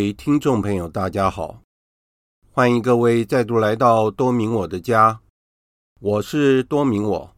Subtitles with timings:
[0.00, 1.60] 各位听众朋友，大家好，
[2.52, 5.20] 欢迎各位再度来到多明我的家，
[6.00, 7.36] 我是多明我。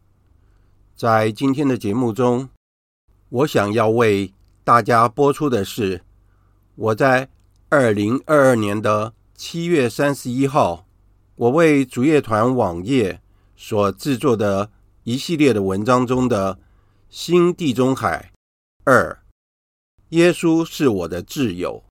[0.94, 2.48] 在今天的节目中，
[3.30, 4.32] 我想要为
[4.62, 6.04] 大家播出的是
[6.76, 7.28] 我在
[7.68, 10.86] 二零二二年的七月三十一号，
[11.34, 13.20] 我为主业团网页
[13.56, 14.70] 所制作的
[15.02, 16.54] 一系列的文章中的
[17.10, 18.30] 《新地中海
[18.84, 19.20] 二》，
[20.10, 21.82] 耶稣是我的挚友。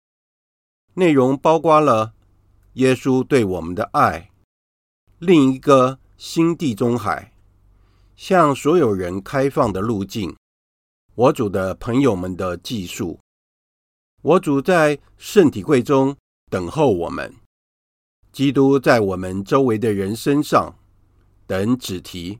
[0.96, 2.14] 内容包括了
[2.74, 4.30] 耶稣对我们的爱，
[5.20, 7.34] 另一个新地中海，
[8.16, 10.36] 向所有人开放的路径，
[11.16, 13.20] 我主的朋友们的记述，
[14.22, 16.18] 我主在圣体柜中
[16.50, 17.34] 等候我们，
[18.32, 20.78] 基督在我们周围的人身上
[21.48, 22.40] 等子题。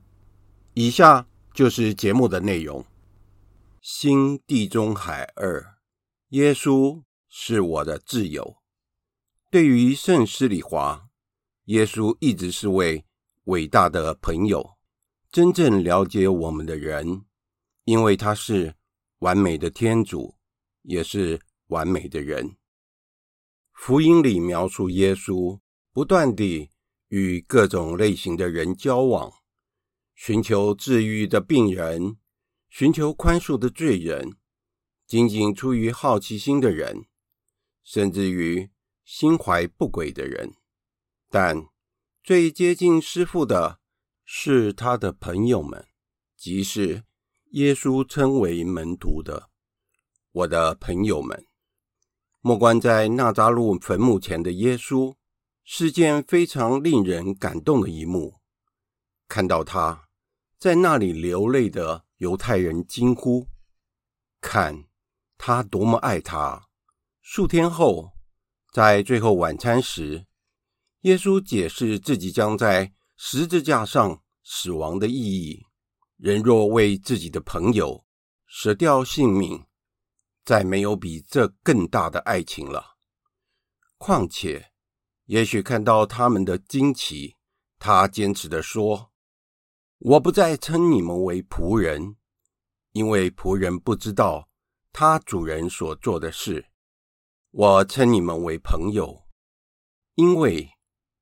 [0.74, 2.84] 以下就是节目的内容：
[3.80, 5.76] 新地中海二，
[6.30, 7.02] 耶稣。
[7.34, 8.58] 是我的挚友。
[9.50, 11.08] 对于圣施礼华，
[11.64, 13.06] 耶稣一直是位
[13.44, 14.76] 伟大的朋友，
[15.30, 17.24] 真正了解我们的人，
[17.84, 18.74] 因为他是
[19.20, 20.36] 完美的天主，
[20.82, 22.54] 也是完美的人。
[23.72, 25.58] 福音里描述耶稣
[25.90, 26.70] 不断地
[27.08, 29.32] 与各种类型的人交往，
[30.14, 32.18] 寻求治愈的病人，
[32.68, 34.36] 寻求宽恕的罪人，
[35.06, 37.06] 仅仅出于好奇心的人。
[37.82, 38.70] 甚至于
[39.04, 40.54] 心怀不轨的人，
[41.28, 41.66] 但
[42.22, 43.80] 最接近师傅的
[44.24, 45.86] 是他的朋友们，
[46.36, 47.04] 即是
[47.50, 49.50] 耶稣称为门徒的
[50.30, 51.46] 我的朋友们。
[52.40, 55.14] 默观在纳扎路坟墓前的耶稣，
[55.64, 58.40] 是件非常令人感动的一幕。
[59.28, 60.08] 看到他
[60.58, 63.48] 在那里流泪的犹太人惊呼
[64.40, 64.84] ：“看
[65.36, 66.68] 他多么爱他！”
[67.24, 68.12] 数天后，
[68.72, 70.26] 在最后晚餐时，
[71.02, 75.64] 耶稣解释自己将在十字架上死亡的意义。
[76.16, 78.04] 人若为自己的朋友
[78.46, 79.64] 舍掉性命，
[80.44, 82.96] 再没有比这更大的爱情了。
[83.98, 84.72] 况且，
[85.26, 87.36] 也许看到他们的惊奇，
[87.78, 89.12] 他坚持的说
[89.98, 92.16] ：“我不再称你们为仆人，
[92.90, 94.48] 因为仆人不知道
[94.92, 96.66] 他主人所做的事。”
[97.54, 99.26] 我称你们为朋友，
[100.14, 100.70] 因为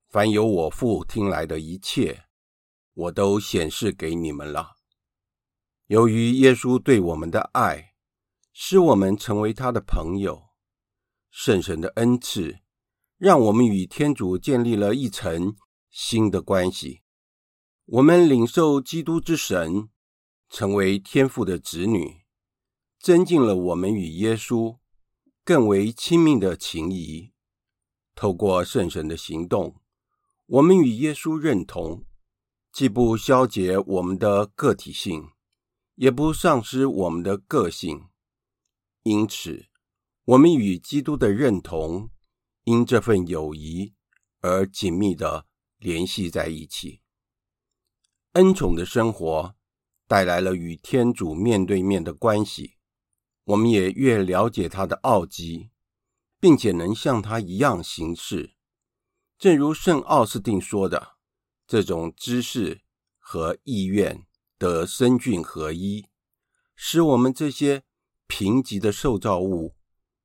[0.09, 2.27] 凡有我父听来的一切，
[2.95, 4.77] 我都显示给你们了。
[5.89, 7.95] 由于耶稣对我们的爱，
[8.53, 10.51] 使我们成为他的朋友。
[11.31, 12.61] 圣神的恩赐，
[13.19, 15.57] 让我们与天主建立了一层
[15.91, 17.03] 新的关系。
[17.87, 19.89] 我们领受基督之神，
[20.49, 22.23] 成为天父的子女，
[23.01, 24.79] 增进了我们与耶稣。
[25.45, 27.33] 更为亲密的情谊，
[28.15, 29.81] 透过圣神的行动，
[30.47, 32.05] 我们与耶稣认同，
[32.73, 35.31] 既不消解我们的个体性，
[35.95, 38.09] 也不丧失我们的个性。
[39.03, 39.67] 因此，
[40.25, 42.11] 我们与基督的认同，
[42.65, 43.95] 因这份友谊
[44.41, 45.47] 而紧密地
[45.79, 47.01] 联系在一起。
[48.35, 49.57] 恩宠的生活
[50.07, 52.77] 带来了与天主面对面的关系。
[53.45, 55.71] 我们也越了解他的奥迹，
[56.39, 58.55] 并且能像他一样行事。
[59.39, 61.17] 正如圣奥斯定说的
[61.67, 62.83] ：“这种知识
[63.19, 64.27] 和意愿
[64.59, 66.07] 得生俊合一，
[66.77, 67.83] 使我们这些
[68.27, 69.75] 贫瘠的受造物，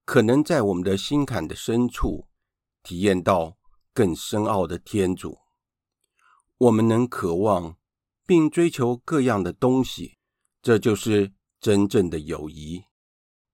[0.03, 2.27] 可能在我们的心坎的深处
[2.83, 3.57] 体验到
[3.93, 5.39] 更深奥的天主。
[6.57, 7.77] 我们能渴望
[8.25, 10.17] 并追求各样的东西，
[10.61, 12.83] 这就是真正的友谊。”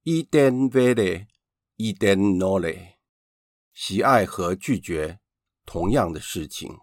[0.03, 1.27] Eden vale,
[1.77, 2.95] Eden nole，
[3.71, 5.19] 喜爱和拒绝
[5.63, 6.75] 同样的事情。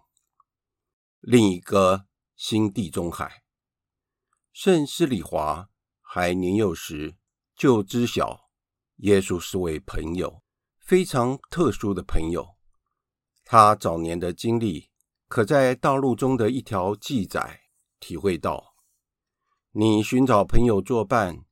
[1.19, 2.05] 另一个
[2.37, 3.43] 新地中海，
[4.53, 7.17] 圣斯里华还年幼时
[7.57, 8.49] 就知晓
[8.99, 10.41] 耶稣是位朋友，
[10.79, 12.55] 非常特殊的朋友。
[13.43, 14.91] 他早年的经历，
[15.27, 17.63] 可在道路中的一条记载
[17.99, 18.75] 体会到：
[19.71, 21.48] 你寻找朋友作伴。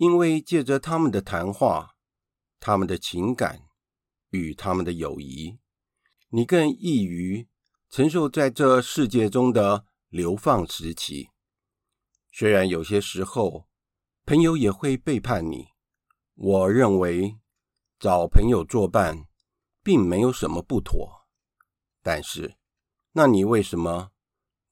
[0.00, 1.94] 因为借着他们的谈话、
[2.58, 3.68] 他们的情感
[4.30, 5.58] 与他们的友谊，
[6.30, 7.46] 你更易于
[7.90, 11.28] 承受在这世界中的流放时期。
[12.32, 13.68] 虽然有些时候
[14.24, 15.66] 朋友也会背叛你，
[16.34, 17.36] 我认为
[17.98, 19.26] 找朋友作伴
[19.82, 21.26] 并没有什么不妥。
[22.02, 22.56] 但是，
[23.12, 24.12] 那你为什么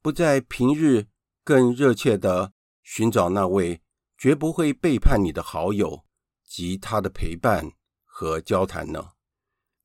[0.00, 1.08] 不在平日
[1.44, 3.82] 更热切的寻找那位？
[4.18, 6.04] 绝不会背叛你的好友
[6.44, 7.70] 及他的陪伴
[8.04, 9.12] 和交谈呢？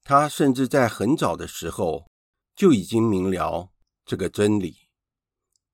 [0.03, 2.09] 他甚至在很早的时候
[2.55, 3.71] 就已经明了
[4.03, 4.89] 这个真理。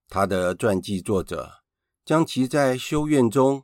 [0.08, 1.64] 他的传记作者
[2.04, 3.64] 将其在修院中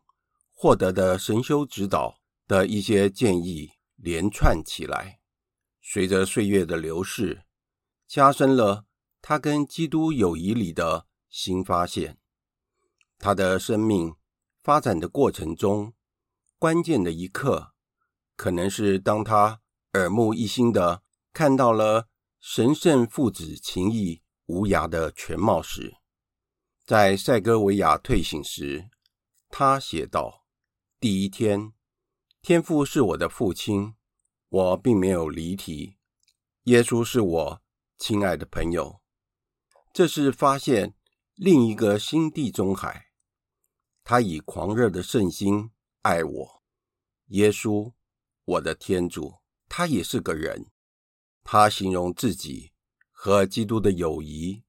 [0.54, 5.20] 获得的神修指导的一些建议连串起来，
[5.82, 7.44] 随着岁月的流逝，
[8.08, 8.86] 加深了
[9.22, 12.18] 他跟基督友谊里的新发现。
[13.18, 14.16] 他的生命
[14.66, 15.94] 发展的过程中，
[16.58, 17.76] 关键的一刻，
[18.36, 19.62] 可能是当他
[19.94, 25.98] 耳目一新的看到了神圣父子情谊无涯的全貌时，
[26.84, 28.90] 在塞戈维亚退省时，
[29.50, 30.48] 他写道
[31.00, 31.72] ：“第一天，
[32.42, 33.94] 天父是我的父亲，
[34.50, 35.98] 我并没有离题。
[36.64, 37.62] 耶稣是我
[38.00, 39.00] 亲爱的朋友，
[39.94, 40.96] 这是发现
[41.36, 43.05] 另一个新地中海。
[44.06, 45.72] 他以狂热的圣心
[46.04, 46.64] 爱我。
[47.32, 47.92] 耶稣，
[48.46, 49.36] 我的天主。”
[49.68, 50.68] 他也是个人，
[51.44, 52.72] 他形容自己
[53.12, 54.64] 和基督的友谊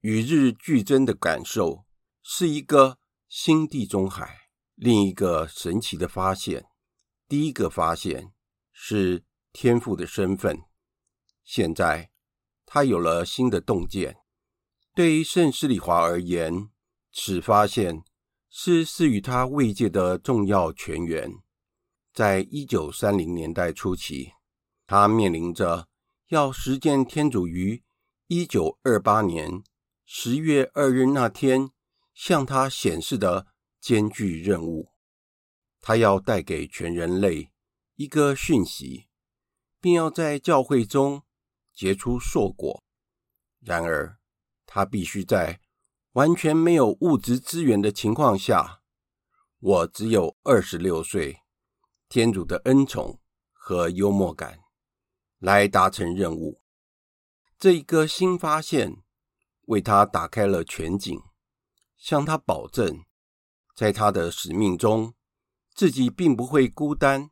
[0.00, 1.84] 与日俱增的感受，
[2.22, 4.48] 是一个新地中海。
[4.76, 6.64] 另一个神奇的发现，
[7.28, 8.32] 第一个发现
[8.72, 10.62] 是天父的身份。
[11.42, 12.10] 现在
[12.64, 14.16] 他有了新的洞见。
[14.94, 16.70] 对于圣施里华而言，
[17.12, 18.04] 此发现
[18.58, 21.30] 是赐予他慰藉的重要泉源。
[22.14, 24.32] 在一九三零年代初期。
[24.86, 25.88] 他面临着
[26.28, 27.82] 要实践天主于
[28.28, 29.62] 一九二八年
[30.06, 31.70] 十月二日那天
[32.14, 33.46] 向他显示的
[33.78, 34.92] 艰巨任务。
[35.80, 37.50] 他要带给全人类
[37.96, 39.06] 一个讯息，
[39.82, 41.22] 并要在教会中
[41.74, 42.82] 结出硕果。
[43.60, 44.18] 然而，
[44.64, 45.60] 他必须在
[46.16, 48.80] 完全没有物质资源的情况下。
[49.58, 51.42] 我只有二十六岁，
[52.08, 53.20] 天主的恩宠
[53.52, 54.60] 和幽默感。
[55.38, 56.62] 来达成任务，
[57.58, 59.02] 这一个新发现
[59.66, 61.20] 为他打开了全景，
[61.98, 63.04] 向他保证，
[63.74, 65.12] 在他的使命中，
[65.74, 67.30] 自己并不会孤单。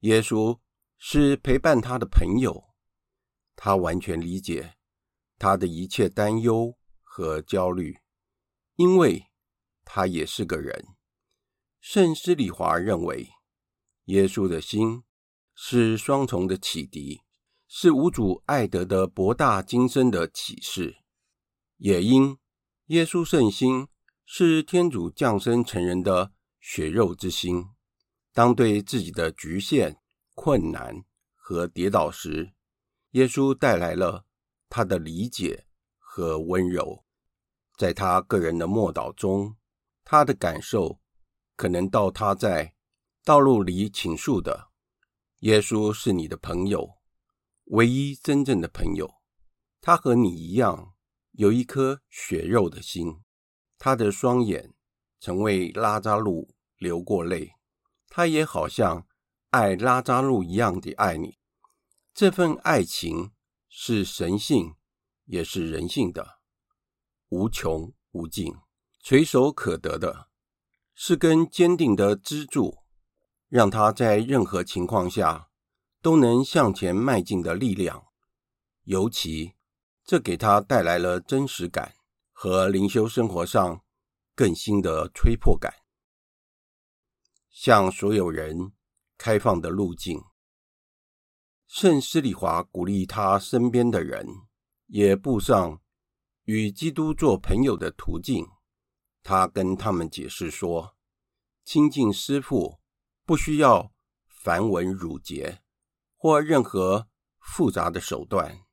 [0.00, 0.60] 耶稣
[0.96, 2.72] 是陪伴他的朋友，
[3.56, 4.76] 他完全理解
[5.36, 6.76] 他的一切担忧
[7.20, 7.98] 和焦虑，
[8.76, 9.26] 因为
[9.84, 10.96] 他也是个人。
[11.78, 13.28] 圣施礼华认为，
[14.06, 15.02] 耶稣的心。
[15.62, 17.20] 是双重的启迪，
[17.68, 20.96] 是无主爱德的博大精深的启示。
[21.76, 22.38] 也因
[22.86, 23.86] 耶稣圣心
[24.24, 27.66] 是天主降生成人的血肉之心，
[28.32, 30.00] 当对自己的局限、
[30.34, 32.54] 困难和跌倒时，
[33.10, 34.24] 耶稣带来了
[34.70, 35.66] 他的理解
[35.98, 37.04] 和温柔。
[37.80, 39.56] 在他个人的默祷中，
[40.04, 41.00] 他的感受
[41.56, 42.74] 可能到他在
[43.24, 44.68] 道路里倾诉的。
[45.38, 46.98] 耶稣是你的朋友，
[47.68, 49.10] 唯一真正的朋友。
[49.80, 50.92] 他和你一样，
[51.32, 53.22] 有一颗血肉的心。
[53.78, 54.74] 他的双眼
[55.18, 57.54] 曾为拉扎路流过泪，
[58.08, 59.06] 他也好像
[59.48, 61.38] 爱拉扎路一样的爱你。
[62.12, 63.32] 这份爱情
[63.70, 64.74] 是神性，
[65.24, 66.39] 也是人性的，
[67.30, 68.54] 无穷无尽，
[69.02, 70.28] 垂手可得的，
[70.94, 72.78] 是根坚定的支柱。
[73.48, 75.50] 让他在任何情况下
[76.00, 78.06] 都能向前迈进的力量，
[78.84, 79.56] 尤其
[80.04, 81.94] 这给他带来了真实感
[82.32, 83.82] 和灵修生活上
[84.36, 85.74] 更新的催迫感。
[87.50, 88.72] 向所有人
[89.18, 90.22] 开放的路径，
[91.66, 94.26] 圣施里华鼓励他身边的人
[94.86, 95.80] 也步上
[96.50, 98.44] 与基督做朋友的途径。
[99.22, 100.96] 他跟他们解释说
[101.64, 102.80] ：“亲近师父。”
[103.22, 103.92] 不需要
[104.26, 105.62] 繁文缛节
[106.16, 108.64] 或任何复杂的手段，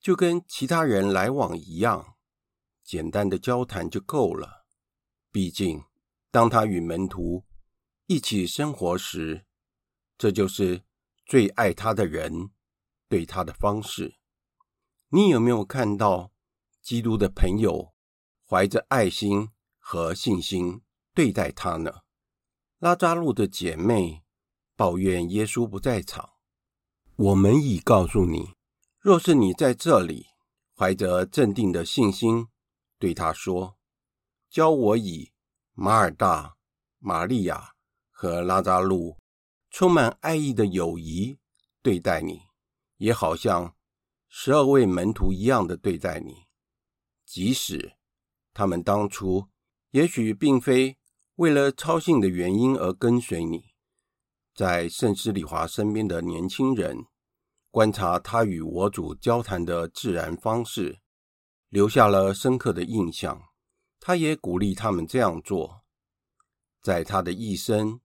[0.00, 2.16] 就跟其他人来往一样，
[2.82, 4.66] 简单的交谈就够了。
[5.30, 5.84] 毕竟，
[6.32, 7.46] 当他与门徒
[8.06, 9.46] 一起生活时，
[10.18, 10.82] 这就是
[11.24, 12.50] 最爱他的人
[13.08, 14.16] 对他的方式。
[15.10, 16.32] 你有没有看到
[16.82, 17.92] 基督的朋友
[18.46, 20.82] 怀着爱心和信心
[21.14, 22.00] 对待他呢？
[22.78, 24.22] 拉扎路的姐妹
[24.74, 26.30] 抱怨耶稣不在场。
[27.16, 28.54] 我们已告诉你，
[28.98, 30.26] 若是你在这里，
[30.74, 32.48] 怀着镇定的信心
[32.98, 33.76] 对他说
[34.48, 35.30] ：“教我以
[35.74, 36.56] 马尔大、
[36.98, 37.74] 玛利亚
[38.10, 39.18] 和拉扎路
[39.70, 41.38] 充满爱意的友谊
[41.82, 42.40] 对待你，
[42.96, 43.76] 也好像
[44.28, 46.46] 十二位门徒一样的对待你，
[47.32, 47.92] 即使
[48.52, 49.48] 他们当初
[49.92, 50.96] 也许并非。”
[51.36, 53.72] 为了操信的原因而跟随你，
[54.54, 57.06] 在圣施礼华身边的年轻人，
[57.70, 61.00] 观察他与我主交谈的自然方式，
[61.70, 63.42] 留下了深刻的印象。
[63.98, 65.82] 他也鼓励他们这样做。
[66.82, 68.02] 在他的一生，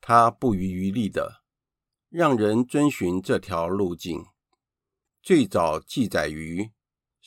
[0.00, 1.42] 他不遗余力的
[2.08, 4.24] 让人遵循这条路径。
[5.20, 6.70] 最早记载于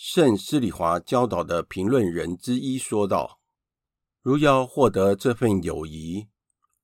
[0.02, 3.42] 圣施里华教导的评论人之一说道
[4.24, 6.30] ：“如要获得这份友谊，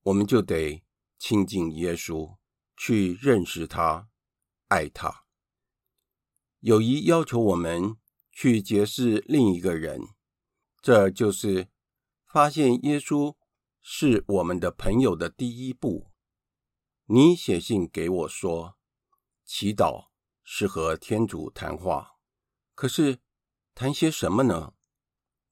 [0.03, 0.83] 我们就得
[1.17, 2.35] 亲近耶稣，
[2.75, 4.09] 去认识他。”
[4.67, 5.23] 爱他，
[6.59, 7.95] 友谊要求我们
[8.33, 10.01] 去结识另一个人，
[10.81, 11.69] 这就是
[12.25, 13.37] 发现耶稣
[13.81, 16.11] 是我们的朋友的第一步。
[17.05, 18.75] 你写信给我说，
[19.45, 20.07] 祈祷
[20.43, 22.14] 是和天主谈话，
[22.75, 23.19] 可是
[23.73, 24.75] 谈些什么呢？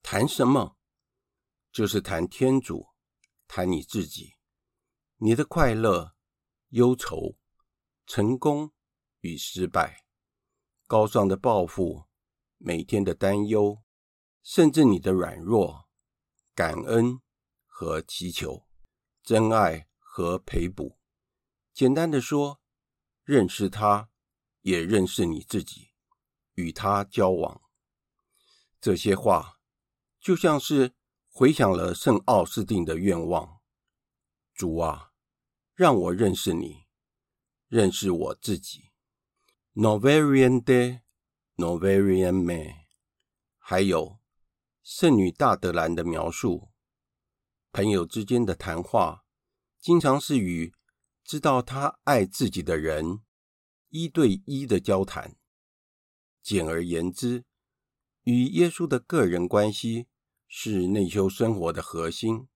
[0.03, 0.77] 谈什么？
[1.71, 2.89] 就是谈天主，
[3.47, 4.35] 谈你自己，
[5.15, 6.15] 你的快乐、
[6.69, 7.37] 忧愁、
[8.05, 8.71] 成功。
[9.25, 10.05] 与失败，
[10.85, 12.09] 高尚的抱负，
[12.57, 13.81] 每天的担忧，
[14.41, 15.87] 甚至你的软弱、
[16.53, 17.21] 感恩
[17.65, 18.67] 和祈求，
[19.23, 20.99] 真爱和赔补。
[21.71, 22.61] 简单的说，
[23.23, 24.09] 认识他，
[24.59, 25.92] 也认识你自己，
[26.55, 27.61] 与他交往。
[28.79, 29.59] 这些话
[30.19, 30.93] 就像是
[31.29, 33.61] 回响了圣奥斯定的愿望：
[34.53, 35.11] 主啊，
[35.73, 36.85] 让我认识你，
[37.67, 38.91] 认识我自己。
[39.73, 41.01] Novarian de
[41.55, 42.85] Novarian me，
[43.57, 44.19] 还有
[44.83, 46.71] 圣女大德兰的描述。
[47.71, 49.25] 朋友之间的谈话，
[49.79, 50.73] 经常是与
[51.23, 53.23] 知道他爱自己的人
[53.89, 55.35] 一对一的交谈。
[56.43, 57.45] 简而言之，
[58.23, 60.07] 与耶稣的个人关系
[60.47, 62.47] 是内修生活的核心。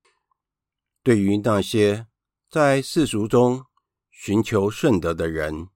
[1.01, 2.07] 对于那些
[2.49, 3.65] 在世俗中
[4.11, 5.69] 寻求圣德的人，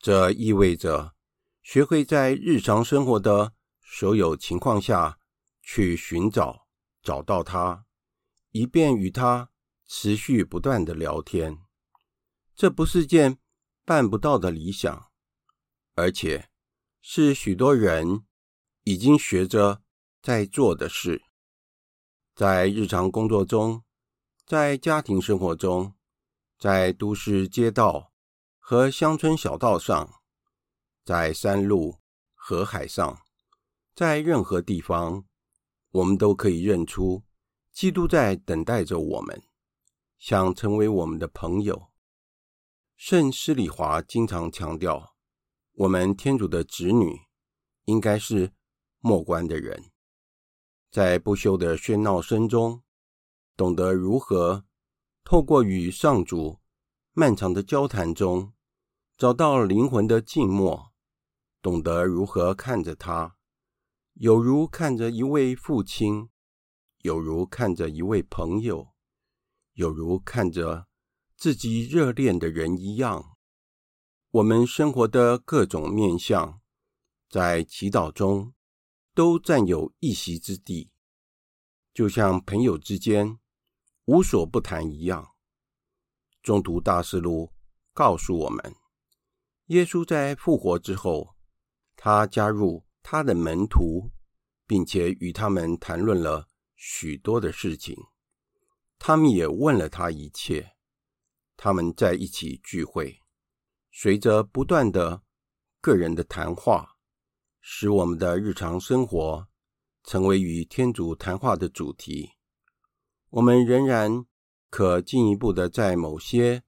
[0.00, 1.14] 这意味着
[1.62, 5.18] 学会在日常生活的所有情况下
[5.62, 6.66] 去寻找、
[7.02, 7.86] 找到他，
[8.50, 9.50] 以便与他
[9.86, 11.58] 持续不断的聊天。
[12.54, 13.38] 这不是件
[13.84, 15.10] 办不到的理想，
[15.94, 16.48] 而且
[17.08, 18.26] 是许多人
[18.82, 19.80] 已经学着
[20.20, 21.22] 在做的事。
[22.34, 23.84] 在日常工作中，
[24.44, 25.94] 在家庭生活中，
[26.58, 28.12] 在都市街道。
[28.58, 30.14] 和乡村小道上，
[31.04, 32.00] 在山路、
[32.34, 33.20] 河海上，
[33.94, 35.24] 在任何地方，
[35.92, 37.22] 我们都可以认出
[37.72, 39.40] 基督在等待着我们，
[40.18, 41.92] 想成为我们的朋友。
[42.96, 45.15] 圣施礼华经常强调，
[45.78, 47.20] 我们天主的子女
[47.84, 48.54] 应该是
[49.00, 49.90] 默观的人，
[50.90, 52.82] 在不休的喧闹声中，
[53.58, 54.64] 懂得如何
[55.22, 56.60] 透过与上主
[57.12, 58.54] 漫长的交谈中。
[59.18, 60.92] 找到灵魂的静默，
[61.60, 63.36] 懂得如何看着他，
[64.14, 66.30] 有如看着一位父亲，
[66.98, 68.94] 有如看着一位朋友，
[69.74, 70.86] 有如看着
[71.36, 73.35] 自己热恋的人一样。
[74.36, 76.60] 我们生活的各种面相，
[77.30, 78.52] 在祈祷中
[79.14, 80.90] 都占有一席之地，
[81.94, 83.38] 就像朋友之间
[84.04, 85.32] 无所不谈一样。
[86.42, 87.54] 中途大事录
[87.94, 88.76] 告诉我们。
[89.68, 91.34] 耶稣在复活之后，
[91.96, 94.10] 他加入他的门徒，
[94.66, 97.96] 并且与他们谈论了许多的事情。
[98.98, 100.72] 他们也问了他一切。
[101.56, 103.22] 他们在一起聚会，
[103.98, 105.22] 随着不断的
[105.80, 106.98] 个人的谈话，
[107.62, 109.48] 使我们的日常生活
[110.04, 112.32] 成为与天主谈话的主题。
[113.30, 114.26] 我们仍然
[114.68, 116.62] 可进一步的在某些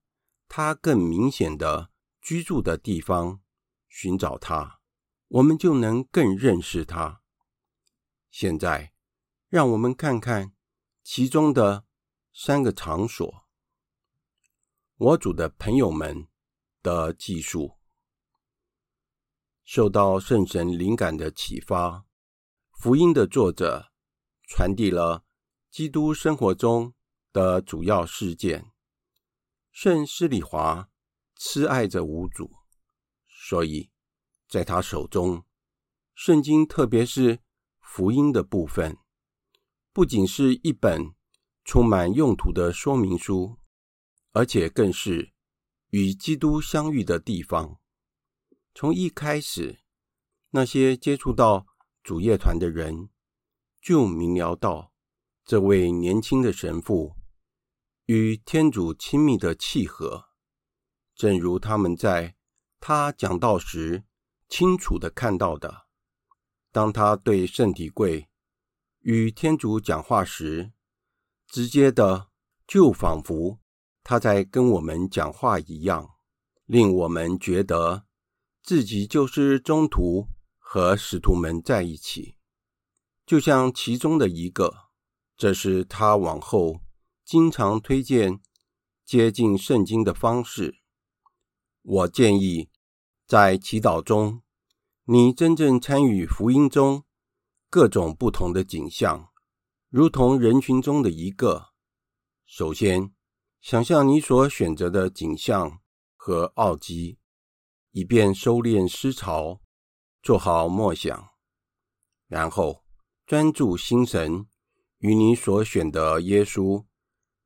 [0.49, 1.91] 他更明显的。
[2.23, 3.41] 居住的地方，
[3.89, 4.81] 寻找他，
[5.29, 7.23] 我们就能更认识他。
[8.31, 8.93] 现在，
[9.49, 10.53] 让我们看看
[11.03, 11.85] 其中的
[12.35, 13.47] 三个场所。
[14.97, 16.28] 我主的朋友们
[16.89, 17.77] 的技术，
[19.63, 22.07] 受到圣神灵感的启发，
[22.71, 23.93] 福音的作者
[24.49, 25.23] 传递了
[25.71, 26.95] 基督生活中
[27.31, 28.73] 的主要事件。
[29.71, 30.89] 圣施里华。
[31.41, 32.51] 痴爱着无主，
[33.29, 33.91] 所以
[34.49, 35.45] 在他手中，
[36.13, 37.39] 圣经特别是
[37.79, 38.99] 福音的部分，
[39.93, 41.15] 不仅是一本
[41.65, 43.57] 充满用途的说明书，
[44.33, 45.33] 而且更是
[45.91, 47.79] 与基督相遇的地方。
[48.75, 49.81] 从一开始，
[50.51, 51.67] 那些接触到
[52.03, 53.09] 主业团的人
[53.81, 54.93] 就明了到，
[55.45, 57.17] 这位年轻的神父
[58.07, 60.29] 与天主亲密的契合。
[61.15, 62.37] 正如他们在
[62.79, 64.05] 他讲道时
[64.49, 65.87] 清楚的看到的，
[66.71, 68.29] 当他对圣体柜
[69.01, 70.73] 与天主讲话时，
[71.47, 72.29] 直接的
[72.67, 73.59] 就仿佛
[74.09, 76.15] 他在跟我们讲话一样，
[76.65, 78.07] 令我们觉得
[78.63, 82.37] 自己就是中途和使徒们在一起，
[83.27, 84.89] 就像其中的一个。
[85.37, 86.81] 这是他往后
[87.23, 88.41] 经常推荐
[89.05, 90.79] 接近圣经的方式。
[91.83, 92.71] 我建议
[93.27, 94.41] 在祈祷中，
[95.05, 97.05] 你真正参与福音中
[97.69, 99.29] 各种不同的景象，
[99.91, 101.67] 如同人群中的一个。
[102.47, 103.13] 首先，
[103.61, 105.81] 想象你所选择的景象
[106.17, 107.19] 和奥迹，
[107.91, 109.61] 以便收敛思潮，
[110.23, 111.31] 做好默想，
[112.27, 112.85] 然后
[113.27, 114.47] 专注心神。
[115.01, 116.85] 与你所选的耶稣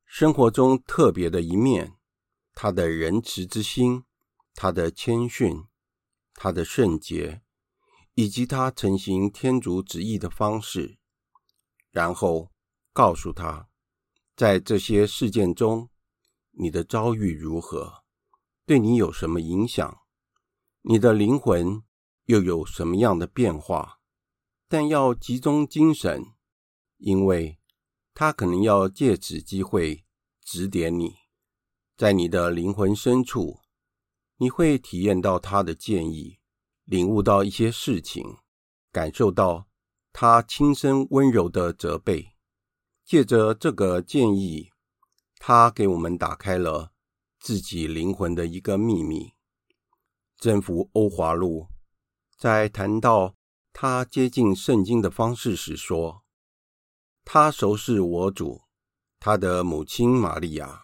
[0.05, 1.93] 生活中特别的一面，
[2.55, 4.05] 他的仁慈之心，
[4.55, 5.63] 他的谦逊，
[6.33, 7.43] 他的圣洁，
[8.15, 10.97] 以及他承行天主旨意的方式，
[11.91, 12.49] 然后
[12.91, 13.69] 告诉他，
[14.35, 15.91] 在这些事件中，
[16.53, 18.03] 你的遭遇如何，
[18.65, 19.99] 对你有什么影响，
[20.81, 21.83] 你的灵魂
[22.25, 23.99] 又有什么样的变化，
[24.67, 26.25] 但要集中精神。
[26.97, 27.59] 因为
[28.13, 30.05] 他可能要借此机会
[30.41, 31.15] 指点你，
[31.97, 33.59] 在你的灵魂深处，
[34.37, 36.39] 你会体验到他的建议，
[36.85, 38.37] 领悟到一些事情，
[38.89, 39.67] 感受到
[40.13, 42.29] 他轻声温柔的责备。
[43.03, 44.71] 借着这个建议，
[45.45, 46.93] 他给我们打开了
[47.37, 49.33] 自己灵魂的一个秘密。
[50.37, 51.67] 征服欧华路
[52.37, 53.35] 在谈到
[53.73, 56.23] 他接近圣经的方式时说。
[57.25, 58.61] 他熟识我主，
[59.19, 60.81] 他的母亲玛利亚、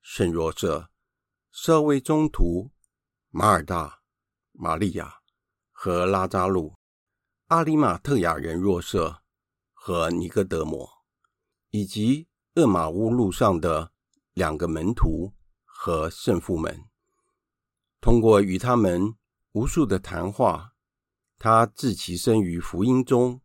[0.00, 0.88] 圣若瑟、
[1.52, 2.70] 十二位宗徒、
[3.28, 4.00] 马尔大、
[4.52, 5.16] 玛利亚
[5.70, 6.74] 和拉扎路、
[7.48, 9.22] 阿里马特亚人若瑟
[9.74, 10.88] 和尼哥德摩，
[11.68, 13.92] 以及厄马乌路上的
[14.38, 16.84] 两个门徒和圣父们。
[18.00, 19.16] 通过与他们
[19.50, 20.74] 无数的谈话，
[21.38, 23.40] 他置其身于福音中。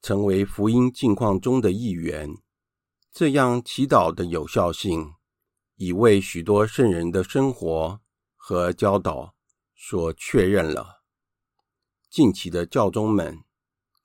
[0.00, 2.30] 成为福音境况中的一员，
[3.10, 5.14] 这样祈祷的有效性
[5.74, 8.00] 已为许多圣人的生活
[8.36, 9.34] 和教导
[9.74, 11.02] 所确认了。
[12.08, 13.42] 近期的教宗们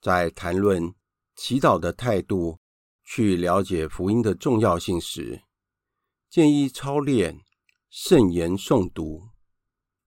[0.01, 0.95] 在谈论
[1.35, 2.59] 祈祷的态度，
[3.03, 5.43] 去了解福音的重要性时，
[6.33, 7.41] 建议操练
[7.91, 9.29] 圣言诵读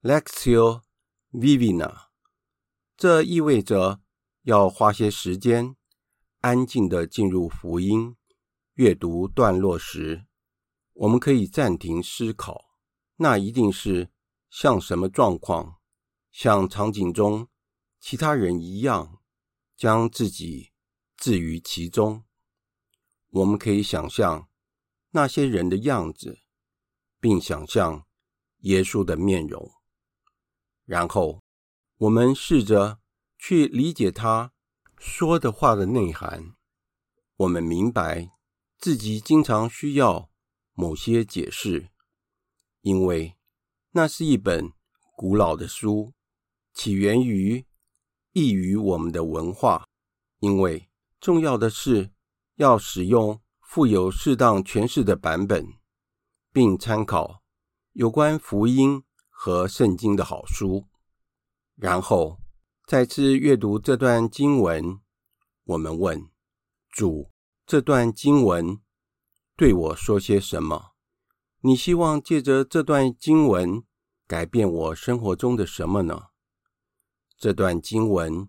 [0.02, 0.82] （Lectio
[1.30, 2.06] vivina），。
[2.96, 4.00] 这意味着
[4.42, 5.76] 要花些时间。
[6.40, 8.16] 安静地进入福音
[8.74, 10.26] 阅读段落时，
[10.94, 12.60] 我们可以暂停思考，
[13.18, 14.10] 那一定是
[14.50, 15.76] 像什么状况？
[16.32, 17.46] 像场景中
[18.00, 19.20] 其他人一样，
[19.76, 20.72] 将自己
[21.16, 22.24] 置于其中。
[23.30, 24.45] 我们可以想象
[25.16, 26.40] 那些人的样子，
[27.18, 28.04] 并想象
[28.58, 29.72] 耶稣的面容，
[30.84, 31.42] 然后
[31.96, 33.00] 我们试着
[33.38, 34.52] 去理解他。
[34.98, 36.54] 说的话的内涵，
[37.36, 38.30] 我们明白
[38.76, 40.30] 自己经常需要
[40.74, 41.88] 某些解释，
[42.82, 43.38] 因为
[43.92, 44.70] 那是一本
[45.16, 46.12] 古老的书，
[46.74, 47.66] 起源于
[48.32, 49.86] 异于我们的文化。
[50.40, 52.10] 因为重要的是
[52.56, 55.74] 要使用富有适当诠释的版本，
[56.52, 57.42] 并参考
[57.92, 60.86] 有关福音和圣经的好书，
[61.76, 62.38] 然后。
[62.86, 65.00] 再次阅读这段经文，
[65.64, 66.30] 我们问
[66.88, 67.32] 主：
[67.66, 68.80] 这段经文
[69.56, 70.92] 对我说些什么？
[71.62, 73.82] 你希望借着这段经文
[74.28, 76.26] 改变我生活中的什么呢？
[77.36, 78.48] 这段经文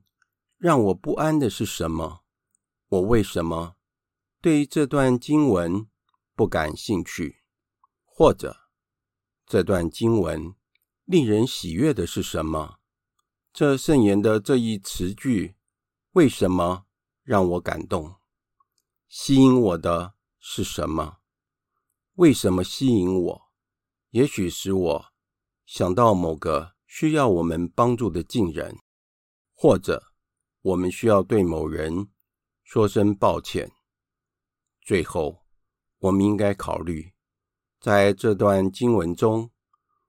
[0.59, 2.19] 让我不安的是什么？
[2.89, 3.76] 我为什么
[4.39, 5.87] 对这段经文
[6.35, 7.41] 不感兴趣？
[8.05, 8.55] 或者
[9.47, 10.53] 这段经文
[11.05, 12.77] 令人喜悦的是什么？
[13.51, 15.55] 这圣言的这一词句，
[16.11, 16.85] 为什么
[17.23, 18.17] 让我感动？
[19.07, 21.17] 吸引我的是什么？
[22.13, 23.41] 为什么吸引我？
[24.11, 25.05] 也许使我
[25.65, 28.77] 想到某个需要我们帮助的近人，
[29.55, 30.13] 或者
[30.61, 32.09] 我们需要对某人
[32.63, 33.71] 说声抱歉。
[34.87, 35.43] 最后，
[35.99, 37.11] 我们应该考虑，
[37.77, 39.51] 在这段经文中，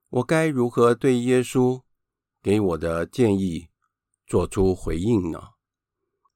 [0.07, 1.81] 我该如何对耶稣
[2.41, 3.67] 给我的建议
[4.25, 5.49] 做出回应呢？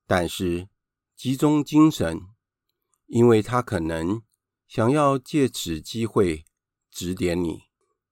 [0.06, 0.68] 但是
[1.16, 2.20] 集中精神，
[3.06, 4.22] 因为他可能
[4.68, 6.44] 想要借此机会
[6.92, 7.62] 指点你，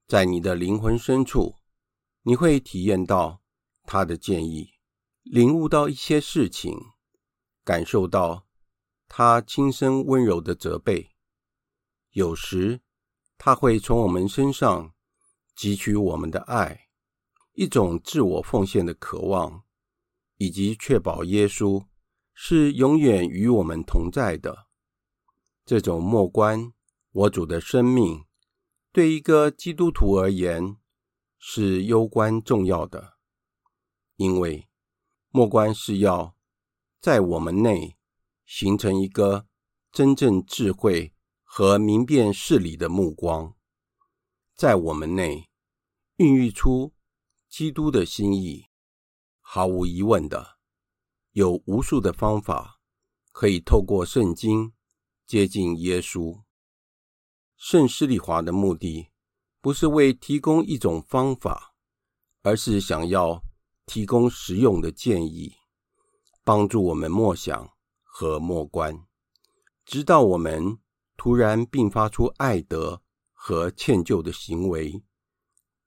[0.08, 1.56] 在你的灵魂深处，
[2.22, 3.42] 你会体验到
[3.84, 4.76] 他的建议，
[5.24, 6.74] 领悟到一些事情，
[7.66, 8.48] 感受到
[9.14, 11.12] 他轻声温柔的责备。
[12.12, 12.80] 有时，
[13.38, 14.94] 他会从我们身上
[15.54, 16.88] 汲取我们的爱，
[17.52, 19.64] 一种自我奉献的渴望，
[20.38, 21.86] 以及确保耶稣
[22.34, 24.68] 是永远与我们同在的。
[25.66, 26.72] 这种默观
[27.12, 28.24] 我主的生命，
[28.94, 30.78] 对一个基督徒而言
[31.38, 33.18] 是攸关重要的，
[34.16, 34.70] 因为
[35.32, 36.34] 默观是要
[37.02, 37.98] 在我们内
[38.54, 39.48] 形成一个
[39.94, 43.56] 真正智慧和明辨事理的目光，
[44.58, 45.50] 在我们内
[46.18, 46.94] 孕育出
[47.48, 48.66] 基督的心意。
[49.40, 50.58] 毫无疑问的，
[51.32, 52.82] 有无数的方法
[53.32, 54.74] 可以透过圣经。
[55.26, 56.44] 接近耶稣，
[57.56, 59.08] 圣施利华的目的
[59.62, 61.74] 不是为提供一种方法，
[62.42, 63.42] 而是想要
[63.86, 65.54] 提供实用的建议，
[66.44, 67.72] 帮助我们默想
[68.22, 69.08] 和默观，
[69.84, 70.78] 直到我们
[71.18, 73.02] 突然迸发出爱德
[73.34, 75.02] 和歉疚的行为，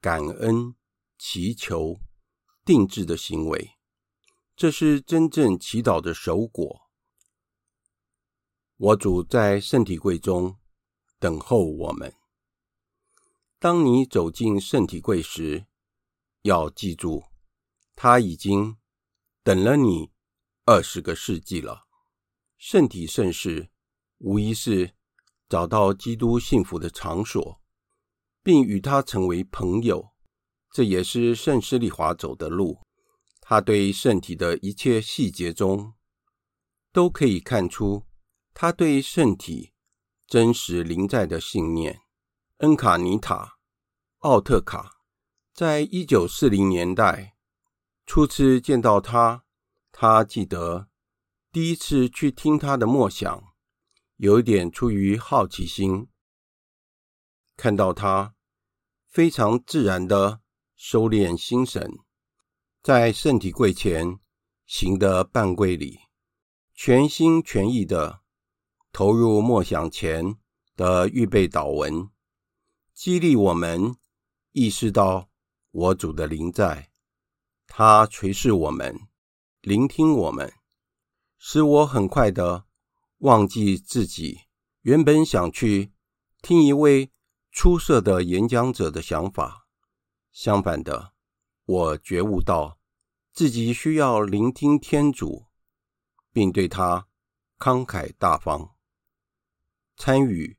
[0.00, 0.74] 感恩、
[1.16, 2.00] 祈求、
[2.64, 3.76] 定制的行为，
[4.56, 6.90] 这是真正祈祷的首果。
[8.78, 10.56] 我主在圣体柜中
[11.20, 12.12] 等候我们。
[13.60, 15.66] 当你走进圣体柜时，
[16.42, 17.26] 要记住，
[17.94, 18.76] 他已经
[19.44, 20.10] 等了你
[20.64, 21.84] 二十个世纪了。
[22.66, 23.68] 圣体圣事
[24.16, 24.94] 无疑是
[25.50, 27.60] 找到基督幸福的场所，
[28.42, 30.14] 并与他成为朋友。
[30.70, 32.80] 这也是圣施利华走的路。
[33.42, 35.92] 他对圣体的一切细节中，
[36.90, 38.06] 都可以看出。
[38.54, 39.74] 他对圣体
[40.26, 42.00] 真实临在的信念。
[42.60, 43.44] 恩卡尼塔·
[44.20, 45.02] 奥特卡
[45.52, 47.36] 在一九四零年代
[48.06, 49.44] 初次见到他，
[49.92, 50.88] 他记得
[51.54, 53.44] 第一次去听他的默想，
[54.16, 56.08] 有一点出于好奇心，
[57.56, 58.34] 看到他
[59.06, 60.40] 非常自然的
[60.74, 62.00] 收敛心神，
[62.82, 64.18] 在圣体柜前
[64.66, 66.00] 行的半跪礼，
[66.74, 68.22] 全心全意的。
[68.90, 70.36] 投入默想前
[70.74, 72.10] 的预备祷文，
[72.92, 73.94] 激励我们
[74.50, 75.30] 意识到
[75.70, 76.90] 我主的灵在。
[77.68, 78.98] 他垂视我们，
[79.60, 80.52] 聆听我们，
[81.46, 82.64] 使我很快的
[83.18, 84.46] 忘记自己
[84.80, 85.92] 原本想去
[86.40, 87.12] 听一位
[87.52, 89.66] 出色的演讲者的想法。
[90.32, 91.12] 相反的，
[91.66, 92.78] 我觉悟到
[93.30, 95.44] 自己需要聆听天主，
[96.32, 97.08] 并对他
[97.58, 98.74] 慷慨大方。
[99.98, 100.56] 参与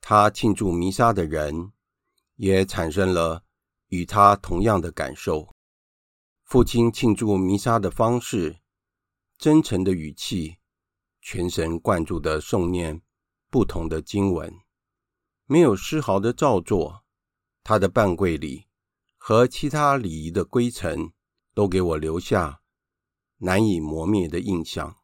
[0.00, 1.72] 他庆祝弥撒的人，
[2.36, 3.42] 也产生了
[3.88, 5.56] 与他同样的感受。
[6.44, 8.60] 父亲庆祝弥撒的方式，
[9.38, 10.58] 真诚的语气，
[11.22, 13.00] 全神贯注的诵念
[13.48, 14.52] 不同的经文，
[15.46, 17.04] 没有丝毫的造作。
[17.62, 18.66] 他的半跪礼
[19.16, 21.12] 和其他礼仪的规程，
[21.54, 22.60] 都给我留下
[23.38, 24.96] 难以磨灭的印象，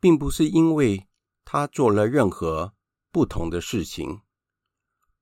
[0.00, 1.06] 并不是因为
[1.44, 2.74] 他做了任何。
[3.10, 4.20] 不同的事情，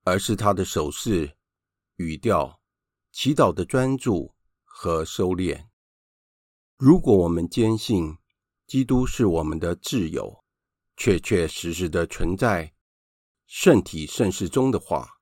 [0.02, 1.38] 而是他的手势、
[1.94, 2.60] 语调、
[3.12, 5.65] 祈祷的专注和收敛。
[6.78, 8.18] 如果我们坚信
[8.66, 10.44] 基督是我们的挚友，
[10.96, 12.74] 确确实实的存在
[13.46, 15.20] 圣体圣事中的话，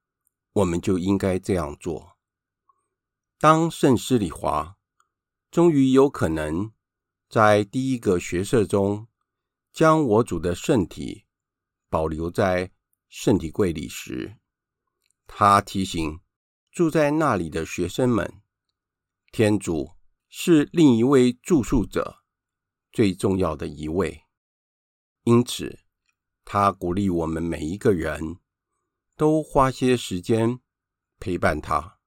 [0.52, 2.18] 我们就应该这样做。
[3.38, 4.76] 当圣施里华
[5.50, 6.72] 终于有可能
[7.28, 9.06] 在第一个学社中
[9.72, 11.24] 将我主的圣体。
[11.88, 12.72] 保留在
[13.08, 14.38] 圣体柜里时，
[15.28, 16.18] 他提醒
[16.72, 18.42] 住在那里的学生们：
[19.30, 19.93] 天主
[20.36, 22.24] 是另一位住宿者，
[22.90, 24.24] 最重要的一位。
[25.22, 25.78] 因此，
[26.44, 28.40] 他鼓励我们每一个人
[29.16, 30.58] 都花些时间
[31.20, 32.00] 陪伴他。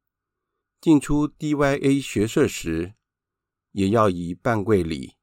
[0.81, 2.95] 进出 DYA 学舍时，
[3.71, 5.13] 也要以半跪礼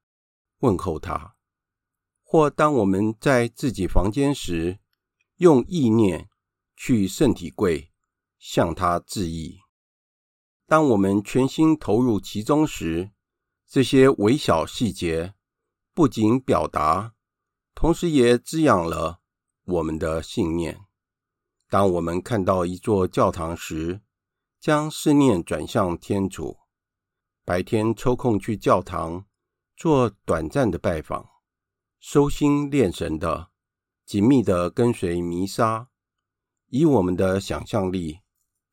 [0.61, 1.37] 问候他。
[2.23, 4.81] 或当我们在自己房间时，
[5.37, 6.31] 用意念
[6.75, 7.93] 去圣体柜
[8.39, 9.61] 向他致意。
[10.75, 13.13] 当我们全心投入其中时，
[13.65, 15.35] 这些微小细节
[15.95, 17.15] 不仅表达，
[17.77, 19.21] 同时也滋养了
[19.67, 20.81] 我们的信念。
[21.71, 24.01] 当我们看到一座教堂时，
[24.59, 26.59] 将思念转向天主。
[27.45, 29.27] 白天抽空去教堂
[29.77, 31.25] 做短暂的拜访。
[32.01, 33.53] 收心练神的，
[34.05, 35.89] 紧密的跟随弥撒，
[36.67, 38.19] 以我们的想象力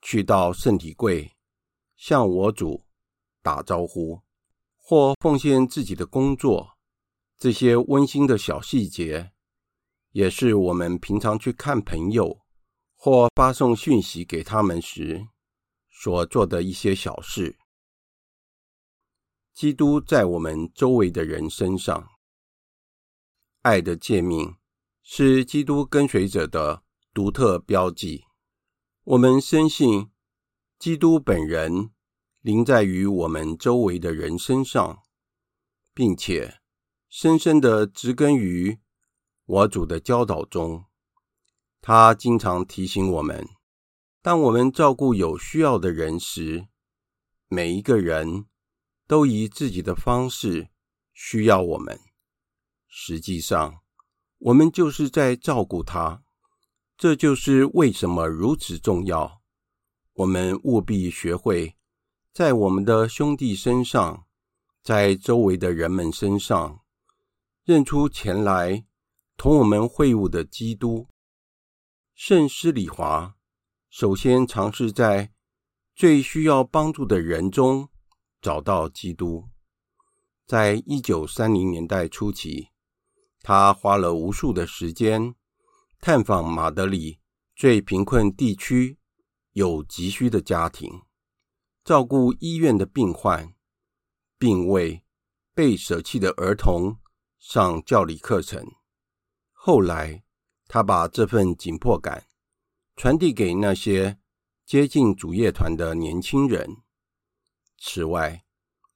[0.02, 1.32] 去到圣体柜
[2.02, 2.84] 向我主
[3.44, 4.24] 打招呼，
[4.76, 6.76] 或奉献自己的工作，
[7.38, 9.32] 这些温馨的小细节，
[10.10, 12.42] 也是我们平常去看朋友
[12.96, 15.28] 或发送讯息给他们时
[15.92, 17.60] 所做的一些小事。
[19.54, 22.10] 基督在我们周围的人身上，
[23.62, 24.56] 爱的诫命
[25.04, 26.82] 是基督跟随者的
[27.14, 28.24] 独特标记。
[29.04, 30.10] 我们深信，
[30.82, 31.91] 基督本人
[32.39, 35.04] 临在于我们周围的人身上，
[35.94, 36.56] 并且
[37.08, 38.80] 深深的植根于
[39.46, 40.86] 我主的教导中。
[41.82, 43.48] 他经常提醒我们，
[44.24, 46.65] 当我们照顾有需要的人时，
[47.48, 48.48] 每一个人
[49.06, 50.70] 都以自己的方式
[51.13, 52.00] 需要我们。
[52.88, 53.82] 实际上，
[54.39, 56.24] 我们就是在照顾他。
[56.98, 59.40] 这就是为什么如此重要。
[60.15, 61.76] 我们务必学会
[62.34, 64.26] 在我们的兄弟身上，
[64.84, 66.82] 在周围的人们身上，
[67.63, 68.86] 认出前来
[69.38, 71.08] 同我们会晤的基督。
[72.13, 73.36] 圣施礼华
[73.89, 75.32] 首先尝试在
[75.95, 77.89] 最需要帮助的人中
[78.41, 79.50] 找到基督。
[80.45, 82.67] 在一九三零年代初期，
[83.41, 85.34] 他花了无数的时间。
[86.00, 87.19] 探访马德里
[87.56, 88.97] 最贫困地区
[89.54, 91.02] 有急需的家庭，
[91.84, 93.54] 照顾医院的病患，
[94.38, 95.04] 并为
[95.54, 96.98] 被舍弃的儿童
[97.40, 98.66] 上教理课程。
[99.52, 100.24] 后来，
[100.68, 102.28] 他把这份紧迫感
[102.96, 104.20] 传递给那些
[104.66, 106.78] 接近主业团的年轻人。
[107.78, 108.46] 此外，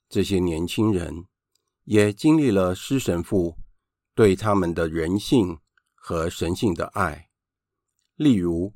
[0.07, 1.27] 这些年轻人
[1.83, 3.57] 也经历了施神父
[4.13, 5.59] 对他们的人性
[5.93, 7.29] 和神性的爱，
[8.15, 8.73] 例如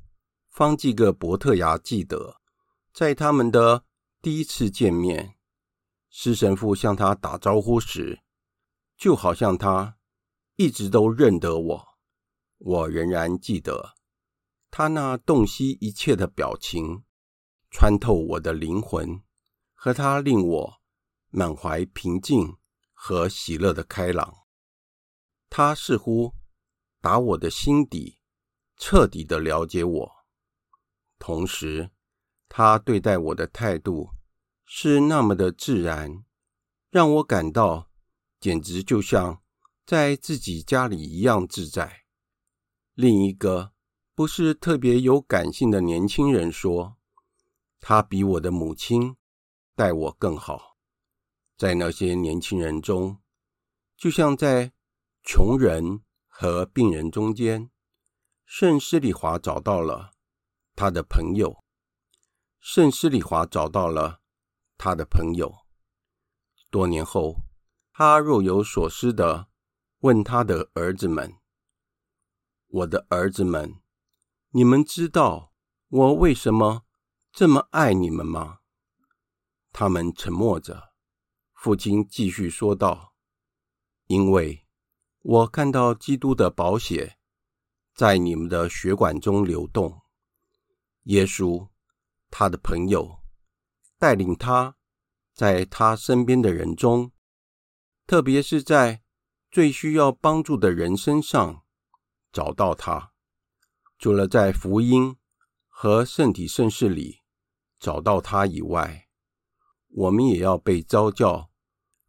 [0.60, 2.38] 方济各伯特牙记得，
[2.92, 3.82] 在他们的
[4.20, 5.38] 第一次见面，
[6.10, 8.20] 施神父向他打招呼时，
[8.94, 9.96] 就好像他
[10.56, 11.88] 一直都认得我。
[12.58, 13.94] 我仍然记得
[14.70, 17.04] 他那洞悉一切的表情，
[17.70, 19.22] 穿透我的灵魂，
[19.72, 20.74] 和他令我
[21.30, 22.58] 满怀平静
[22.92, 24.30] 和喜乐的开朗。
[25.48, 26.34] 他似乎。
[27.00, 28.18] 打我的心底，
[28.76, 30.19] 彻底的了解我。
[31.20, 31.90] 同时，
[32.48, 34.10] 他对待我的态度
[34.64, 36.24] 是那么的自然，
[36.90, 37.88] 让我感到
[38.40, 39.40] 简直就像
[39.86, 42.04] 在自己家里一样自在。
[42.94, 43.72] 另一个
[44.16, 46.96] 不是特别有感性的年轻人说
[47.78, 49.14] ：“他比我的母亲
[49.76, 50.76] 待我更好。”
[51.56, 53.18] 在那些年轻人中，
[53.96, 54.72] 就像在
[55.22, 56.02] 穷人。
[56.32, 57.70] 和病人中间，
[58.46, 60.12] 圣施里华找到了
[60.74, 61.62] 他的朋友。
[62.58, 64.20] 圣斯里华找到了
[64.76, 65.54] 他的朋友。
[66.70, 67.36] 多年后，
[67.92, 69.48] 他若有所思地
[70.00, 71.34] 问他的儿子们
[72.68, 73.80] ：“我的儿子们，
[74.50, 75.52] 你们知道
[75.88, 76.84] 我为什么
[77.32, 78.58] 这么爱你们吗？”
[79.72, 80.92] 他们沉默着。
[81.54, 83.14] 父亲继续说道
[84.08, 84.66] ：“因为。”
[85.22, 87.18] 我看到基督的宝血
[87.94, 90.00] 在你们的血管中流动。
[91.10, 91.68] 耶稣，
[92.30, 93.18] 他的朋友，
[93.98, 94.76] 带领他
[95.34, 97.10] 在他身边的人中，
[98.06, 99.02] 特别是在
[99.50, 101.62] 最需要帮助的人身上
[102.32, 103.12] 找到他。
[103.98, 105.16] 除了在福音
[105.68, 107.22] 和圣体圣事里
[107.80, 109.08] 找到他以外，
[109.88, 111.50] 我们也要被召叫，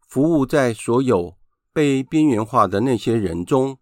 [0.08, 1.36] 服务在所有。
[1.74, 3.78] 被边缘化的那些人中，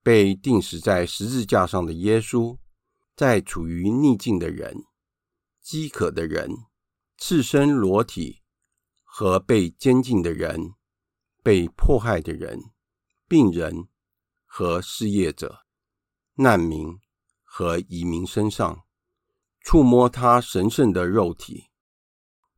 [0.00, 2.56] 被钉死在十字架上的耶稣，
[3.16, 4.84] 在处于逆境的人、
[5.62, 6.50] 饥渴的人、
[7.16, 8.42] 赤身裸体
[9.02, 10.74] 和被监禁的人、
[11.42, 12.60] 被迫害的人、
[13.26, 13.88] 病人
[14.44, 15.60] 和失业者、
[16.34, 16.98] 难民
[17.42, 18.84] 和移民身上，
[19.62, 21.70] 触摸他神圣的肉体，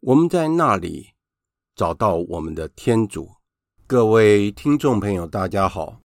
[0.01, 1.11] 我们在那里
[1.77, 3.37] 找到我们的天主。
[3.87, 6.01] 各位听众朋友，大家好，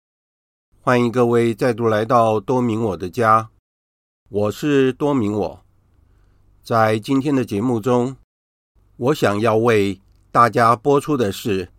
[0.81, 3.51] 欢迎各位再度来到多明我的家，
[4.31, 5.65] 我是多明我。
[6.61, 8.15] 在今天的节目中，
[8.97, 9.99] 我想要为
[10.31, 11.69] 大家播出的是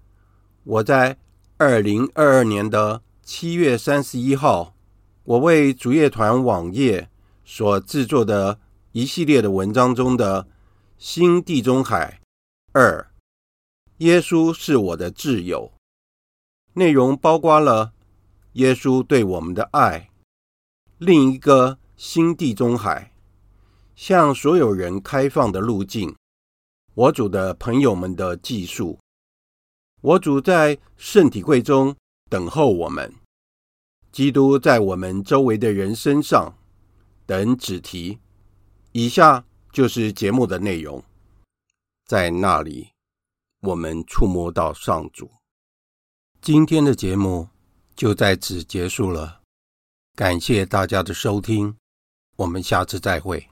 [0.64, 1.16] 我在
[1.58, 4.74] 二零二二年的七月三十一号，
[5.22, 7.08] 我为主业团网页
[7.44, 8.58] 所制作的
[8.90, 10.42] 一系列的文章中的
[10.98, 12.20] 《新地中海
[12.72, 13.08] 二》，
[13.98, 15.70] 耶稣是我的挚友。
[16.72, 17.92] 内容包括了
[18.54, 20.10] 耶稣对我们的爱，
[20.98, 23.12] 另一个新地中海，
[23.94, 26.16] 向所有人开放的路径。
[26.94, 28.98] 我主的朋友们的记述，
[30.00, 31.94] 我主在圣体柜中
[32.30, 33.14] 等候我们。
[34.10, 36.56] 基督在我们周围的人身上
[37.26, 38.18] 等子题。
[38.92, 41.04] 以下就是节目的内容。
[42.06, 42.88] 在那里，
[43.60, 45.30] 我们触摸到上主。
[46.40, 47.50] 今天的节目
[47.94, 49.42] 就在此结束了。
[50.16, 51.76] 感谢大家的收听，
[52.40, 53.49] 我们下次再会。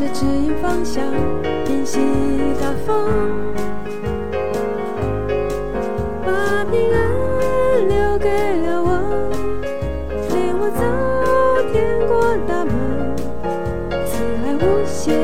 [0.00, 1.04] 是指引方向？
[1.66, 2.00] 平息
[2.58, 3.06] 大风，
[6.24, 8.30] 把平安留给
[8.62, 8.88] 了我，
[10.30, 10.80] 领我走
[11.70, 12.72] 天国大门，
[14.06, 15.14] 慈爱无限，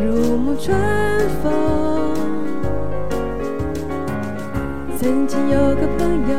[0.00, 0.76] 如沐春
[1.44, 1.46] 风。
[4.98, 6.34] 曾经有个朋友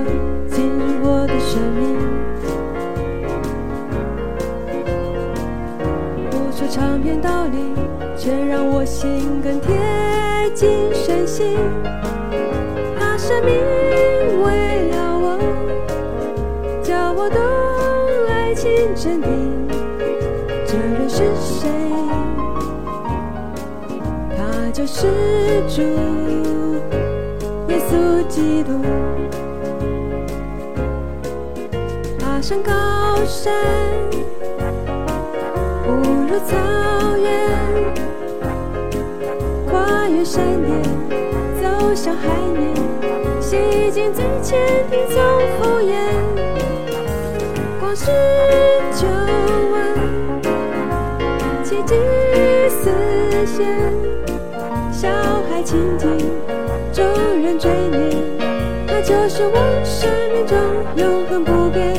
[6.57, 7.57] 说长篇道理，
[8.17, 9.77] 却让我心更贴
[10.55, 11.55] 近身心。
[12.97, 13.53] 他生命
[14.41, 15.37] 为了我，
[16.81, 17.39] 叫我懂
[18.27, 19.27] 爱情真谛。
[20.65, 21.69] 这人是谁？
[24.35, 25.05] 他就是
[25.69, 25.83] 主
[27.69, 28.17] 耶稣。
[28.27, 28.81] 基督，
[32.19, 32.71] 爬上高
[33.25, 33.53] 山，
[36.45, 36.55] 草
[37.17, 37.49] 原，
[39.65, 40.83] 跨越山峦，
[41.61, 42.75] 走向海面，
[43.41, 43.57] 洗
[43.91, 44.59] 净最前
[44.89, 45.15] 听从
[45.57, 45.91] 敷衍，
[47.79, 48.05] 光是
[48.93, 49.07] 救
[49.73, 49.77] 恩，
[51.63, 51.95] 奇迹
[52.69, 53.65] 实现，
[54.91, 55.09] 小
[55.49, 56.07] 孩亲近。
[56.93, 57.05] 众
[57.41, 58.15] 人追念，
[58.87, 60.57] 他就是我生命中
[60.95, 61.93] 永恒不变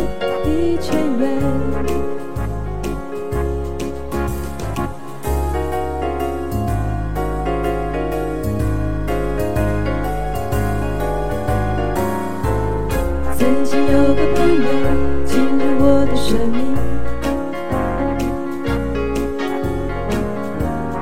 [16.27, 16.75] 生命，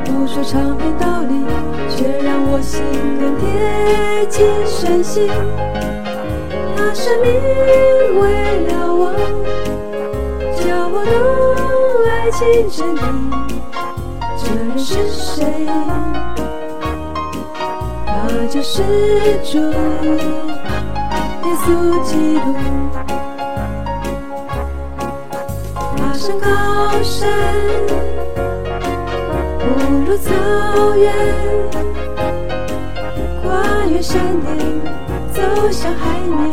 [0.04, 1.44] 不说长篇道理，
[1.88, 2.82] 却让我心
[3.18, 3.44] 更贴
[4.28, 5.28] 近身心。
[6.76, 7.26] 他生命
[8.20, 8.22] 为
[8.66, 9.02] 了我，
[10.54, 11.14] 叫我懂
[12.08, 12.40] 爱情
[12.70, 13.00] 真谛。
[14.38, 15.66] 这人是谁？
[18.06, 18.82] 他就是
[19.42, 19.72] 主耶
[21.64, 21.66] 稣
[22.04, 22.46] 基督。
[26.34, 27.28] 高山，
[29.58, 29.64] 不
[30.06, 30.32] 如草
[30.96, 31.12] 原。
[33.42, 34.80] 跨越山峦，
[35.32, 36.50] 走向海面，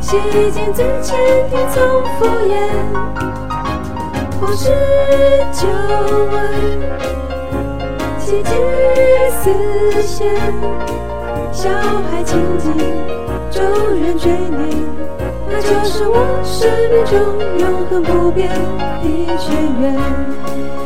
[0.00, 0.16] 洗
[0.52, 1.18] 净最前
[1.50, 1.82] 听从
[2.18, 2.52] 敷衍，
[4.38, 4.70] 光是
[5.52, 5.66] 救
[6.32, 6.38] 恩，
[8.18, 8.50] 奇迹
[9.42, 9.44] 实
[10.02, 10.18] 现，
[11.52, 12.72] 小孩亲近，
[13.50, 13.60] 众
[14.00, 14.60] 人追念，
[15.50, 20.79] 那就是我生命中永恒不变的眷缘。